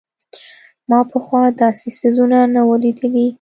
ما 0.89 0.99
پخوا 1.11 1.41
داسې 1.61 1.87
څيزونه 1.99 2.37
نه 2.53 2.61
وو 2.67 2.75
لېدلي. 2.83 3.25